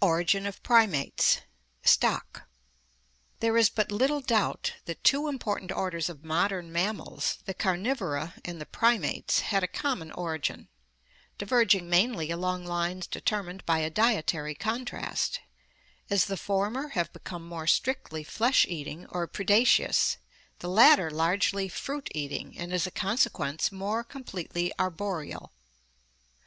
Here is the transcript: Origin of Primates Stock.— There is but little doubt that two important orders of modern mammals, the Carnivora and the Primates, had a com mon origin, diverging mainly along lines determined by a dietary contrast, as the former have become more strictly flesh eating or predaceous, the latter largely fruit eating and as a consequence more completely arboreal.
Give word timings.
Origin 0.00 0.46
of 0.46 0.62
Primates 0.62 1.42
Stock.— 1.84 2.48
There 3.40 3.58
is 3.58 3.68
but 3.68 3.92
little 3.92 4.20
doubt 4.22 4.72
that 4.86 5.04
two 5.04 5.28
important 5.28 5.70
orders 5.70 6.08
of 6.08 6.24
modern 6.24 6.72
mammals, 6.72 7.40
the 7.44 7.52
Carnivora 7.52 8.32
and 8.42 8.58
the 8.58 8.64
Primates, 8.64 9.40
had 9.40 9.62
a 9.62 9.66
com 9.66 9.98
mon 9.98 10.12
origin, 10.12 10.68
diverging 11.36 11.90
mainly 11.90 12.30
along 12.30 12.64
lines 12.64 13.06
determined 13.06 13.66
by 13.66 13.80
a 13.80 13.90
dietary 13.90 14.54
contrast, 14.54 15.40
as 16.08 16.24
the 16.24 16.38
former 16.38 16.88
have 16.96 17.12
become 17.12 17.46
more 17.46 17.66
strictly 17.66 18.24
flesh 18.24 18.64
eating 18.66 19.04
or 19.10 19.26
predaceous, 19.26 20.16
the 20.60 20.70
latter 20.70 21.10
largely 21.10 21.68
fruit 21.68 22.08
eating 22.14 22.56
and 22.56 22.72
as 22.72 22.86
a 22.86 22.90
consequence 22.90 23.70
more 23.70 24.02
completely 24.02 24.72
arboreal. 24.78 25.52